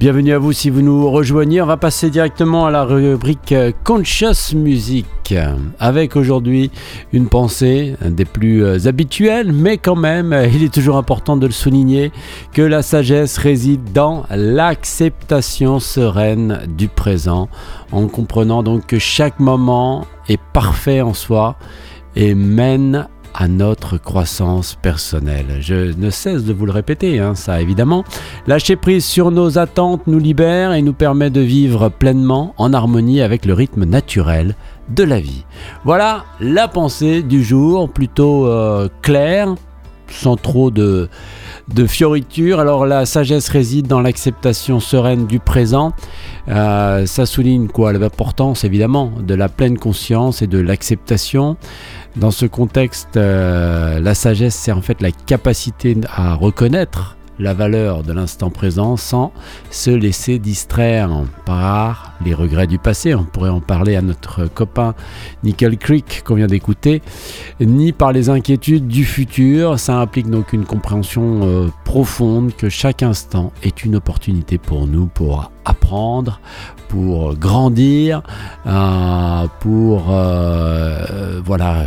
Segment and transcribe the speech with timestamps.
[0.00, 1.60] Bienvenue à vous si vous nous rejoignez.
[1.60, 5.04] On va passer directement à la rubrique Conscious Music
[5.78, 6.70] avec aujourd'hui
[7.12, 12.12] une pensée des plus habituelles, mais quand même, il est toujours important de le souligner
[12.54, 17.50] que la sagesse réside dans l'acceptation sereine du présent,
[17.92, 21.56] en comprenant donc que chaque moment est parfait en soi
[22.16, 25.58] et mène à notre croissance personnelle.
[25.60, 28.04] Je ne cesse de vous le répéter, hein, ça évidemment.
[28.46, 33.20] Lâcher prise sur nos attentes nous libère et nous permet de vivre pleinement en harmonie
[33.20, 34.54] avec le rythme naturel
[34.88, 35.44] de la vie.
[35.84, 39.54] Voilà la pensée du jour, plutôt euh, claire,
[40.08, 41.08] sans trop de,
[41.74, 42.60] de fioritures.
[42.60, 45.92] Alors la sagesse réside dans l'acceptation sereine du présent.
[46.48, 47.92] Euh, ça souligne quoi?
[47.92, 51.56] L'importance évidemment de la pleine conscience et de l'acceptation.
[52.16, 58.02] Dans ce contexte, euh, la sagesse, c'est en fait la capacité à reconnaître la valeur
[58.02, 59.32] de l'instant présent sans
[59.70, 61.10] se laisser distraire
[61.46, 63.14] par les regrets du passé.
[63.14, 64.94] On pourrait en parler à notre copain
[65.42, 67.02] Nickel Creek qu'on vient d'écouter,
[67.60, 69.78] ni par les inquiétudes du futur.
[69.78, 75.06] Ça implique donc une compréhension euh, profonde que chaque instant est une opportunité pour nous
[75.06, 76.40] pour apprendre,
[76.88, 78.22] pour grandir,
[78.66, 81.84] euh, pour euh, voilà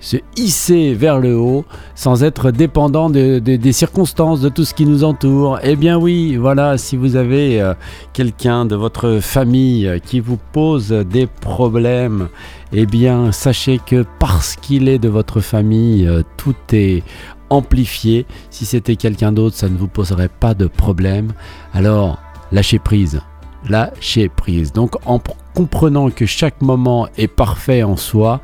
[0.00, 1.64] se hisser vers le haut
[1.94, 5.58] sans être dépendant des circonstances, de tout ce qui nous entoure.
[5.62, 7.74] Eh bien oui, voilà, si vous avez euh,
[8.12, 12.28] quelqu'un de votre famille euh, qui vous pose des problèmes,
[12.72, 17.02] eh bien sachez que parce qu'il est de votre famille, euh, tout est
[17.50, 18.26] amplifié.
[18.50, 21.32] Si c'était quelqu'un d'autre, ça ne vous poserait pas de problème.
[21.72, 22.18] Alors,
[22.52, 23.20] lâchez prise
[23.68, 24.72] lâcher prise.
[24.72, 25.18] Donc en
[25.54, 28.40] comprenant que chaque moment est parfait en soi,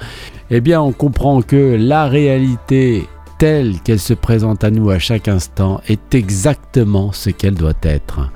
[0.51, 5.29] eh bien on comprend que la réalité telle qu'elle se présente à nous à chaque
[5.29, 8.31] instant est exactement ce qu'elle doit être.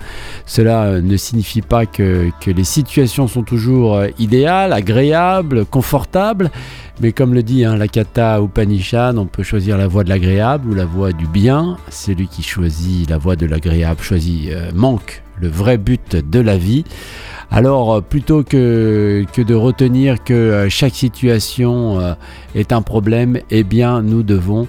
[0.47, 6.51] Cela ne signifie pas que, les situations sont toujours idéales, agréables, confortables,
[7.01, 10.75] mais comme le dit hein, la Upanishad, on peut choisir la voie de l'agréable ou
[10.75, 11.79] la voie du bien.
[11.89, 16.57] Celui qui choisit la voie de l'agréable choisit euh, manque le vrai but de la
[16.57, 16.85] vie.
[17.51, 22.15] Alors euh, plutôt que, que de retenir que euh, chaque situation euh,
[22.55, 24.69] est un problème, eh bien nous devons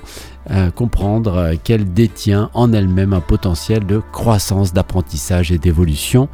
[0.75, 6.29] comprendre qu'elle détient en elle-même un potentiel de croissance, d'apprentissage et d'évolution.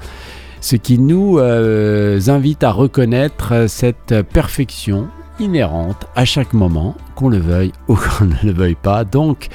[0.62, 5.10] Ce qui nous invite à reconnaître cette perfection
[5.40, 9.04] inhérente à chaque moment, qu'on le veuille ou qu'on ne le veuille pas.
[9.04, 9.50] Donc,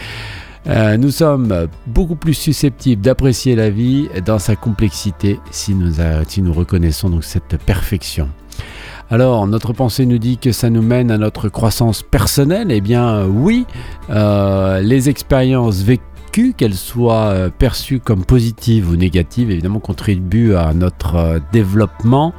[0.69, 7.11] euh, nous sommes beaucoup plus susceptibles d'apprécier la vie dans sa complexité si nous, reconnaissons
[7.11, 8.29] donc cette perfection.
[9.11, 12.71] Alors, notre pensée nous dit que ça nous mène à notre croissance personnelle.
[12.71, 13.67] Eh bien, oui,
[14.11, 20.73] euh, les expériences vécues, qu'elles soient euh, perçues comme positives ou négatives, évidemment, contribuent à
[20.73, 22.33] notre développement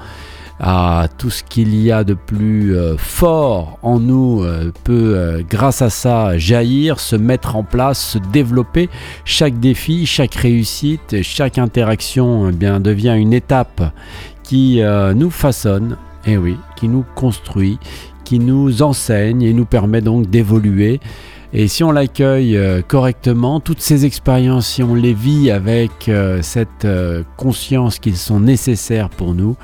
[0.66, 5.42] à tout ce qu'il y a de plus euh, fort en nous euh, peut, euh,
[5.48, 8.90] grâce à ça, jaillir, se mettre en place, se développer.
[9.26, 13.94] Chaque défi, chaque réussite, chaque interaction eh devient une étape
[14.44, 14.82] qui
[15.16, 16.38] nous façonne, eh
[16.76, 17.78] qui nous construit,
[18.24, 21.00] qui nous enseigne et nous permet donc d'évoluer.
[21.54, 26.10] Et si on l'accueille correctement, toutes ces expériences, si on les vit avec
[26.42, 26.88] cette
[27.38, 29.56] conscience qu'ils sont nécessaires pour nous,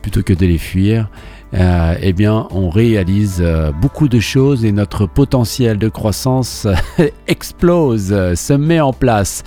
[0.00, 1.08] plutôt que de les fuir,
[1.54, 6.66] euh, eh bien, on réalise euh, beaucoup de choses et notre potentiel de croissance
[7.28, 9.44] explose, se met en place.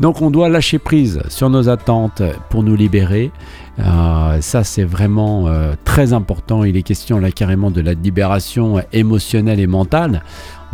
[0.00, 3.30] Donc, on doit lâcher prise sur nos attentes pour nous libérer.
[3.78, 5.50] Euh, ça, c'est vraiment
[5.84, 6.64] très important.
[6.64, 10.22] Il est question là carrément de la libération émotionnelle et mentale.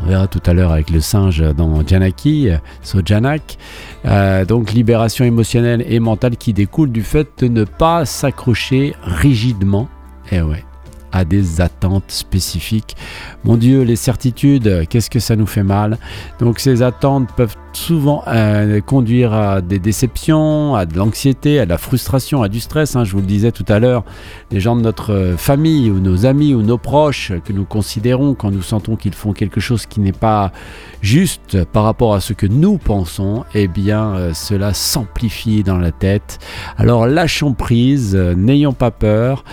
[0.03, 2.49] On verra tout à l'heure avec le singe dans Janaki,
[2.83, 3.59] Sojanak.
[4.05, 9.89] Euh, donc libération émotionnelle et mentale qui découle du fait de ne pas s'accrocher rigidement.
[10.33, 10.65] Eh ouais,
[11.13, 12.97] à des attentes spécifiques.
[13.45, 15.99] Mon Dieu, les certitudes, qu'est-ce que ça nous fait mal?
[16.41, 21.71] Donc ces attentes peuvent souvent euh, conduire à des déceptions, à de l'anxiété, à de
[21.71, 22.97] la frustration, à du stress.
[22.97, 23.05] Hein.
[23.05, 24.05] je vous le disais tout à l'heure,
[24.51, 28.51] les gens de notre famille ou nos amis ou nos proches que nous considérons quand
[28.51, 30.53] nous sentons qu'ils font quelque chose qui n'est pas
[31.01, 35.93] juste par rapport à ce que nous pensons, eh bien euh, cela s'amplifie dans la
[35.93, 36.39] tête.
[36.77, 39.45] Alors lâchons prise, euh, n'ayons pas peur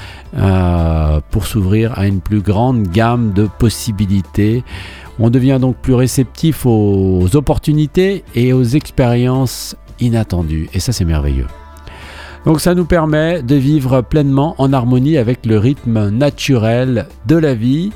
[1.31, 4.63] pour s'ouvrir à une plus grande gamme de possibilités.
[5.19, 10.69] On devient donc plus réceptif aux opportunités et aux expériences inattendues.
[10.73, 11.47] Et ça, c'est merveilleux.
[12.45, 17.53] Donc ça nous permet de vivre pleinement en harmonie avec le rythme naturel de la
[17.53, 17.91] vie.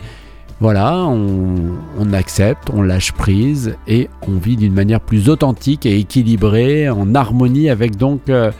[0.60, 6.90] Voilà, on, accepte, on lâche prise et on vit d'une manière plus authentique et équilibrée,
[6.90, 8.52] en harmonie avec donc euh,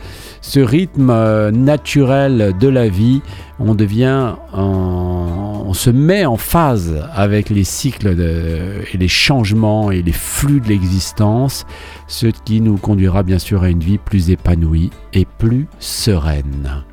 [0.42, 3.22] ce rythme euh, naturel de la vie,
[3.58, 10.12] on devient, on se met en phase avec les cycles et les changements et les
[10.12, 11.64] flux de l'existence,
[12.06, 16.84] ce qui nous conduira bien sûr à une vie plus épanouie et plus sereine.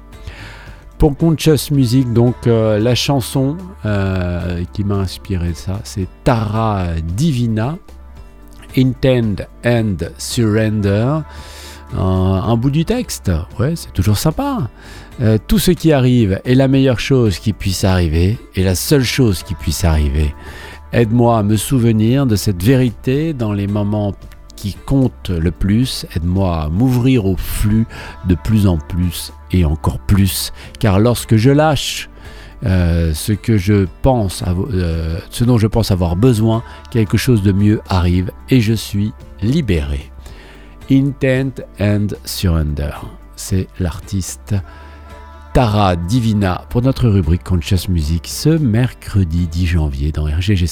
[1.02, 1.16] Pour
[1.72, 3.58] Music, donc euh, la chanson
[3.88, 7.80] euh, qui m'a inspiré ça, c'est Tara Divina,
[8.78, 11.22] Intend and Surrender.
[11.98, 14.70] un bout du texte, ouais, c'est toujours sympa.
[15.22, 19.04] Euh, tout ce qui arrive est la meilleure chose qui puisse arriver et la seule
[19.04, 20.36] chose qui puisse arriver.
[20.94, 24.14] Aide-moi à me souvenir de cette vérité dans les moments
[24.62, 26.06] qui comptent le plus.
[26.16, 27.88] Aide-moi à m'ouvrir au flux
[28.28, 30.54] de plus en plus et encore plus.
[30.80, 32.10] Car lorsque je lâche
[32.64, 36.62] euh, ce que je pense, euh, ce dont je pense avoir besoin,
[36.92, 40.12] quelque chose de mieux arrive et je suis libéré.
[40.92, 42.92] Intent and Surrender,
[43.36, 44.54] c'est l'artiste
[45.56, 50.68] Tara Divina pour notre rubrique Conscious Music ce mercredi 10 janvier dans RGG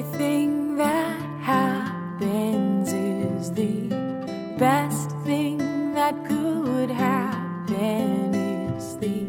[0.00, 3.94] Everything that happens is the
[4.56, 5.58] best thing
[5.92, 9.26] that could happen, is the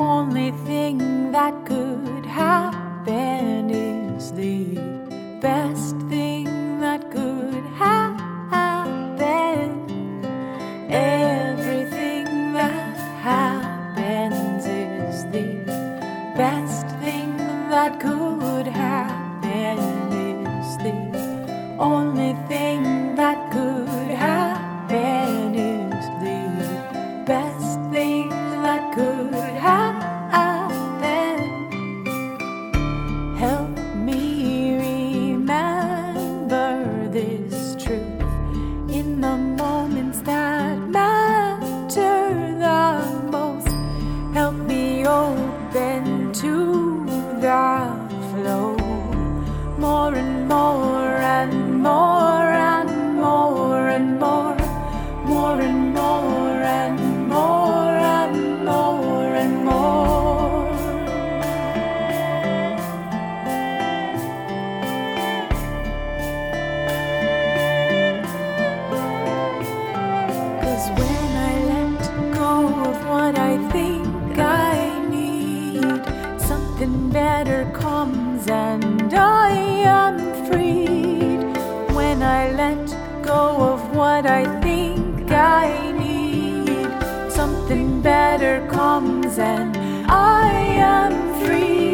[0.00, 4.74] only thing that could happen, is the
[5.40, 9.20] best thing that could happen.
[10.90, 15.62] Everything that happens is the
[16.36, 17.36] best thing
[17.70, 18.83] that could happen
[21.84, 26.40] only thing that could happen is the
[27.26, 28.30] best thing
[28.64, 29.34] that could
[29.68, 31.38] happen.
[33.36, 33.76] Help
[34.08, 36.68] me remember
[37.10, 38.22] this truth
[38.88, 42.24] in the moments that matter
[42.66, 42.94] the
[43.30, 43.68] most.
[44.32, 47.04] Help me open to
[47.44, 47.66] the
[48.30, 48.74] flow
[49.78, 50.83] more and more.
[78.48, 81.40] and I am freed
[81.94, 82.86] when I let
[83.22, 87.32] go of what I think I need.
[87.32, 89.76] Something better comes and
[90.10, 91.12] I am
[91.44, 91.93] free.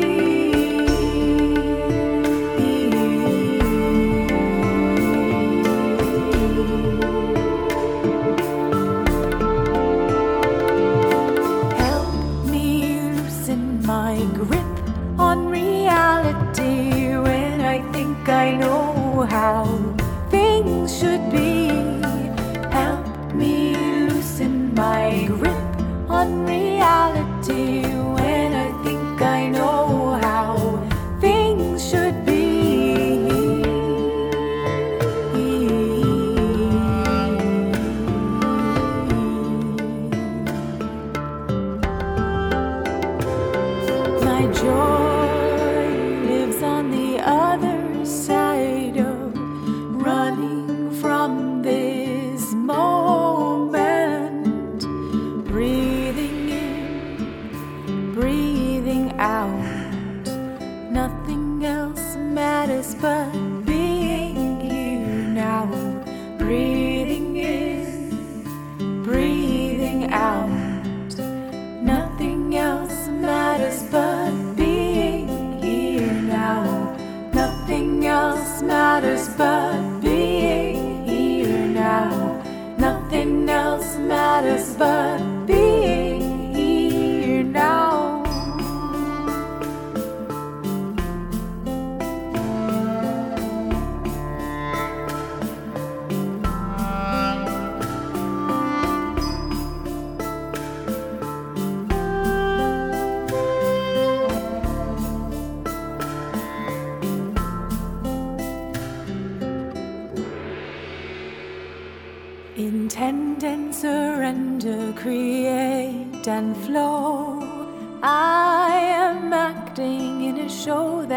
[84.81, 85.10] goodbye.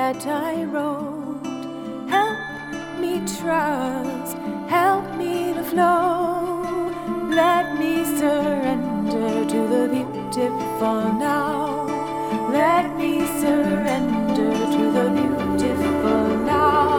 [0.04, 1.46] That I wrote.
[2.16, 2.40] Help
[3.00, 4.36] me trust,
[4.68, 6.92] help me to flow.
[7.42, 11.88] Let me surrender to the beautiful now.
[12.52, 16.93] Let me surrender to the beautiful now.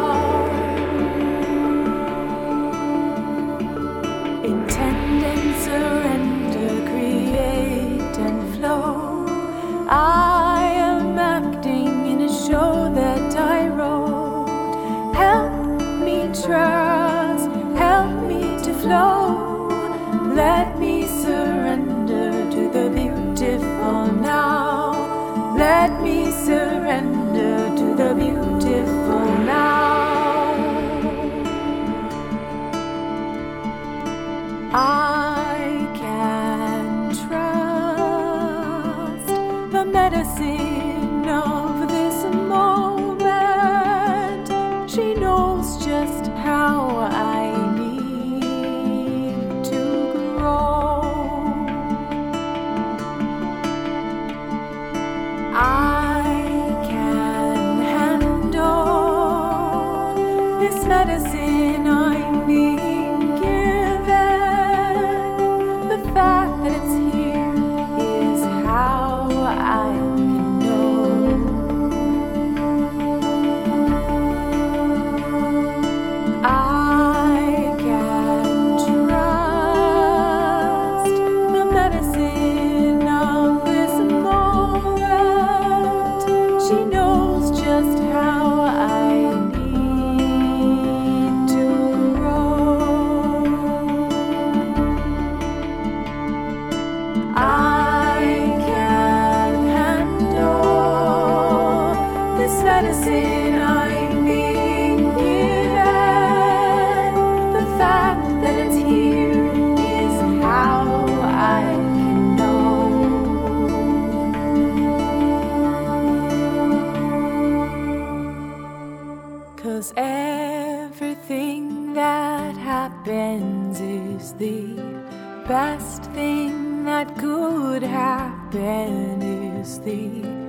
[125.49, 130.44] Best thing that could happen, is the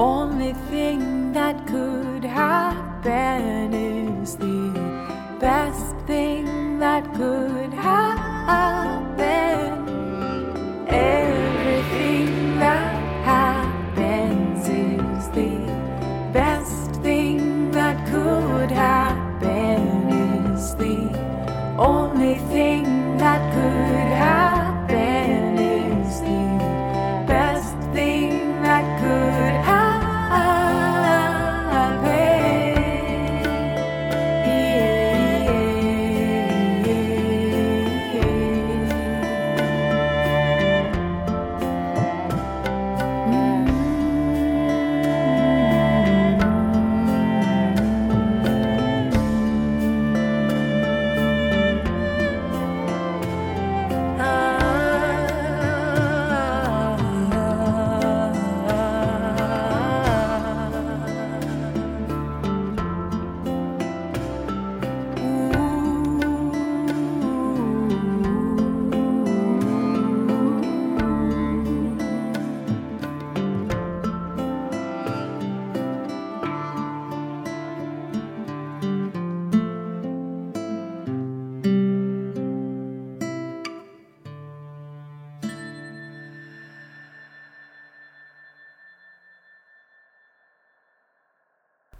[0.00, 4.72] only thing that could happen, is the
[5.38, 8.10] best thing that could happen.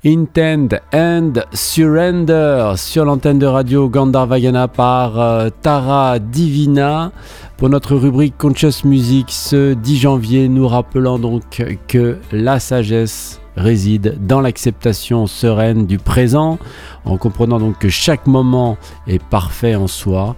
[0.03, 7.13] Intend and Surrender sur l'antenne de radio Gandharvagana par euh, Tara Divina
[7.59, 10.49] pour notre rubrique Conscious Music ce 10 janvier.
[10.49, 16.59] Nous rappelons donc que la sagesse réside dans l'acceptation sereine du présent,
[17.05, 20.35] en comprenant donc que chaque moment est parfait en soi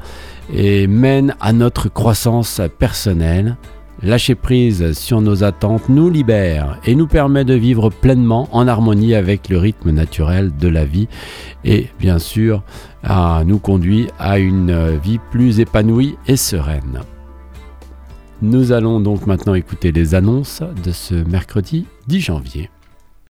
[0.53, 3.57] et mène à notre croissance personnelle.
[4.05, 9.15] Lâcher prise sur nos attentes nous libère et nous permet de vivre pleinement en harmonie
[9.15, 11.07] avec le rythme naturel de la vie
[11.65, 12.65] et bien sûr
[13.47, 17.03] nous conduit à une vie plus épanouie et sereine.
[18.41, 22.71] Nous allons donc maintenant écouter les annonces de ce mercredi 10 janvier.